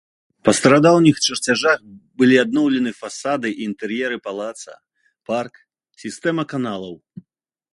[0.47, 1.83] Па старадаўніх чарцяжах
[2.21, 4.73] былі адноўлены фасады і інтэр'еры палаца,
[5.33, 5.53] парк,
[6.07, 6.95] сістэма каналаў.